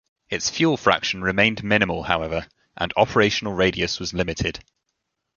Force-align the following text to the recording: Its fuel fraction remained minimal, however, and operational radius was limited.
Its 0.31 0.49
fuel 0.49 0.77
fraction 0.77 1.21
remained 1.21 1.63
minimal, 1.63 2.01
however, 2.01 2.47
and 2.75 2.91
operational 2.97 3.53
radius 3.53 3.99
was 3.99 4.15
limited. 4.15 4.63